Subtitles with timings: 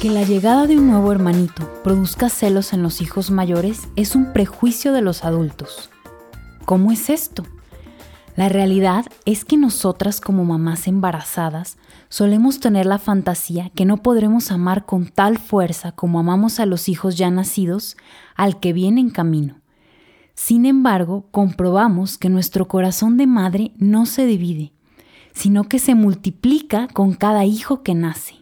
[0.00, 4.32] Que la llegada de un nuevo hermanito produzca celos en los hijos mayores es un
[4.32, 5.90] prejuicio de los adultos.
[6.66, 7.42] ¿Cómo es esto?
[8.36, 11.78] La realidad es que nosotras como mamás embarazadas
[12.08, 16.88] solemos tener la fantasía que no podremos amar con tal fuerza como amamos a los
[16.88, 17.96] hijos ya nacidos
[18.36, 19.57] al que viene en camino.
[20.40, 24.72] Sin embargo, comprobamos que nuestro corazón de madre no se divide,
[25.32, 28.36] sino que se multiplica con cada hijo que nace.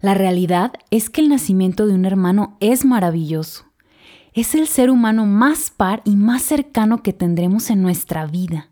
[0.00, 3.64] La realidad es que el nacimiento de un hermano es maravilloso.
[4.34, 8.68] Es el ser humano más par y más cercano que tendremos en nuestra vida.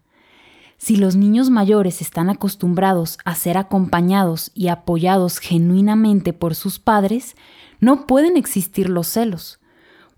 [0.77, 7.34] Si los niños mayores están acostumbrados a ser acompañados y apoyados genuinamente por sus padres,
[7.81, 9.59] no pueden existir los celos,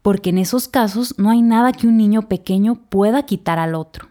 [0.02, 4.08] porque en esos casos no hay nada que un niño pequeño pueda quitar al otro.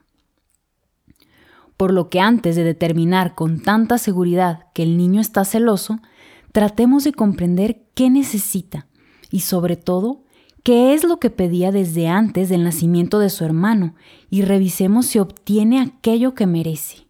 [1.77, 5.99] Por lo que antes de determinar con tanta seguridad que el niño está celoso,
[6.51, 8.88] tratemos de comprender qué necesita
[9.29, 10.24] y sobre todo
[10.63, 13.96] qué es lo que pedía desde antes del nacimiento de su hermano
[14.29, 17.07] y revisemos si obtiene aquello que merece.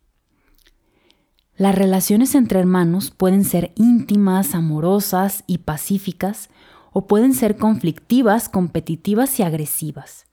[1.58, 6.50] Las relaciones entre hermanos pueden ser íntimas, amorosas y pacíficas,
[6.92, 10.26] o pueden ser conflictivas, competitivas y agresivas.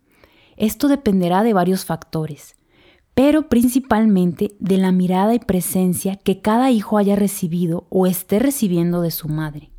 [0.57, 2.57] Esto dependerá de varios factores,
[3.15, 9.03] pero principalmente de la mirada y presencia que cada hijo haya recibido o esté recibiendo
[9.03, 9.71] de su madre.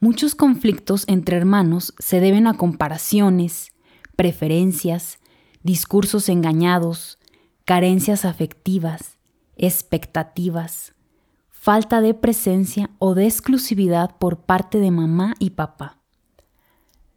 [0.00, 3.72] Muchos conflictos entre hermanos se deben a comparaciones,
[4.16, 5.18] preferencias,
[5.62, 7.18] discursos engañados,
[7.64, 9.18] carencias afectivas,
[9.56, 10.94] expectativas,
[11.62, 16.00] falta de presencia o de exclusividad por parte de mamá y papá.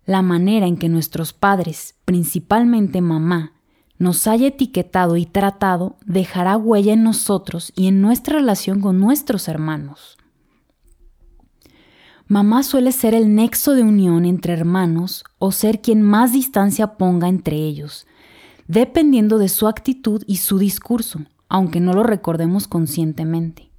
[0.05, 3.53] La manera en que nuestros padres, principalmente mamá,
[3.97, 9.47] nos haya etiquetado y tratado dejará huella en nosotros y en nuestra relación con nuestros
[9.47, 10.15] hermanos.
[12.27, 17.29] Mamá suele ser el nexo de unión entre hermanos o ser quien más distancia ponga
[17.29, 18.05] entre ellos,
[18.67, 23.71] dependiendo de su actitud y su discurso, aunque no lo recordemos conscientemente.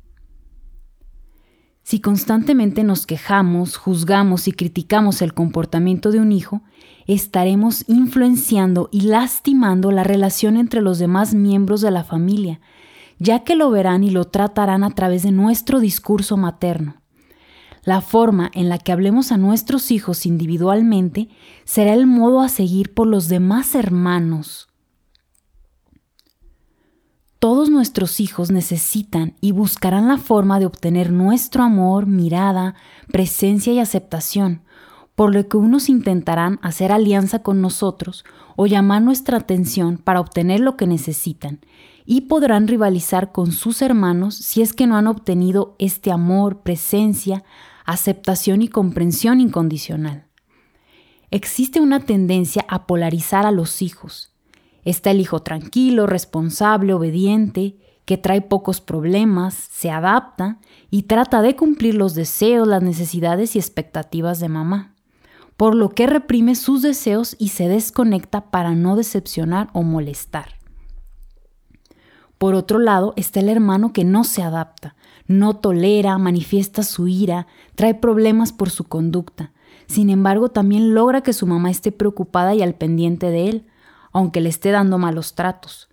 [1.87, 6.63] Si constantemente nos quejamos, juzgamos y criticamos el comportamiento de un hijo,
[7.07, 12.61] estaremos influenciando y lastimando la relación entre los demás miembros de la familia,
[13.21, 16.97] ya que lo verán y lo tratarán a través de nuestro discurso materno.
[17.85, 21.29] La forma en la que hablemos a nuestros hijos individualmente
[21.63, 24.67] será el modo a seguir por los demás hermanos.
[27.39, 32.75] Todos nuestros hijos necesitan y buscarán la forma de obtener nuestro amor, mirada,
[33.13, 34.63] presencia y aceptación,
[35.15, 38.25] por lo que unos intentarán hacer alianza con nosotros
[38.57, 41.61] o llamar nuestra atención para obtener lo que necesitan,
[42.07, 47.45] y podrán rivalizar con sus hermanos si es que no han obtenido este amor, presencia,
[47.85, 50.27] aceptación y comprensión incondicional.
[51.31, 54.33] Existe una tendencia a polarizar a los hijos,
[54.87, 60.61] Está el hijo tranquilo, responsable, obediente, que trae pocos problemas, se adapta
[60.91, 64.95] y trata de cumplir los deseos, las necesidades y expectativas de mamá,
[65.57, 70.51] por lo que reprime sus deseos y se desconecta para no decepcionar o molestar.
[72.39, 74.95] Por otro lado está el hermano que no se adapta,
[75.27, 79.51] no tolera, manifiesta su ira, trae problemas por su conducta.
[79.89, 83.67] Sin embargo, también logra que su mamá esté preocupada y al pendiente de él,
[84.17, 85.91] aunque le esté dando malos tratos.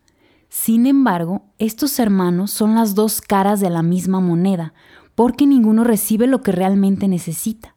[0.47, 4.73] Sin embargo, estos hermanos son las dos caras de la misma moneda,
[5.13, 7.75] porque ninguno recibe lo que realmente necesita.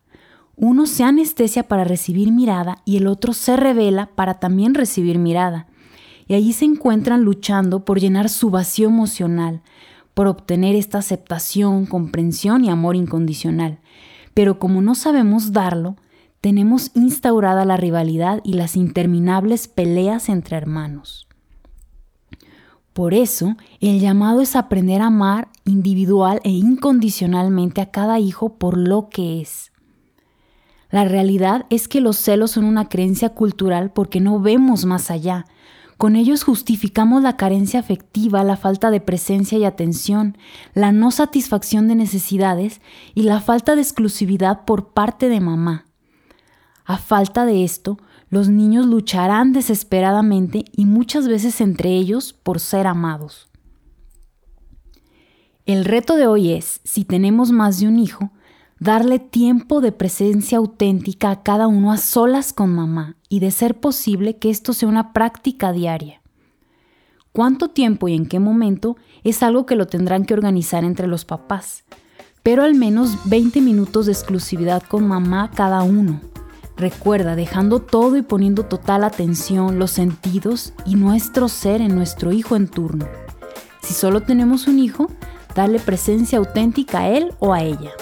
[0.55, 5.67] Uno se anestesia para recibir mirada y el otro se revela para también recibir mirada.
[6.29, 9.63] Y allí se encuentran luchando por llenar su vacío emocional,
[10.15, 13.81] por obtener esta aceptación, comprensión y amor incondicional.
[14.33, 15.97] Pero como no sabemos darlo,
[16.47, 21.27] tenemos instaurada la rivalidad y las interminables peleas entre hermanos.
[22.93, 28.79] Por eso, el llamado es aprender a amar individual e incondicionalmente a cada hijo por
[28.79, 29.73] lo que es.
[30.89, 35.47] La realidad es que los celos son una creencia cultural porque no vemos más allá.
[35.97, 40.39] Con ellos justificamos la carencia afectiva, la falta de presencia y atención,
[40.75, 42.81] la no satisfacción de necesidades
[43.17, 45.86] y la falta de exclusividad por parte de mamá.
[46.87, 47.99] A falta de esto,
[48.31, 53.49] los niños lucharán desesperadamente y muchas veces entre ellos por ser amados.
[55.67, 58.31] El reto de hoy es, si tenemos más de un hijo,
[58.79, 63.81] darle tiempo de presencia auténtica a cada uno a solas con mamá y de ser
[63.81, 66.23] posible que esto sea una práctica diaria.
[67.33, 71.25] Cuánto tiempo y en qué momento es algo que lo tendrán que organizar entre los
[71.25, 71.85] papás,
[72.45, 76.21] pero al menos 20 minutos de exclusividad con mamá cada uno.
[76.77, 82.55] Recuerda, dejando todo y poniendo total atención, los sentidos y nuestro ser en nuestro hijo
[82.55, 83.09] en turno.
[83.81, 85.11] Si solo tenemos un hijo,
[85.55, 87.93] darle presencia auténtica a él o a ella.